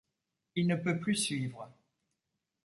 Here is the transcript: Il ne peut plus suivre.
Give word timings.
Il 0.55 0.65
ne 0.65 0.77
peut 0.77 0.99
plus 0.99 1.13
suivre. 1.15 1.71